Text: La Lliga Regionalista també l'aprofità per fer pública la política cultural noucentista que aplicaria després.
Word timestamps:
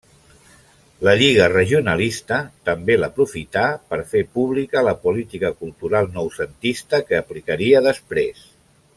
La 1.07 1.11
Lliga 1.17 1.47
Regionalista 1.51 2.39
també 2.69 2.95
l'aprofità 3.01 3.65
per 3.91 3.99
fer 4.13 4.23
pública 4.37 4.83
la 4.87 4.93
política 5.07 5.51
cultural 5.63 6.09
noucentista 6.15 7.01
que 7.11 7.19
aplicaria 7.23 7.83
després. 7.89 8.43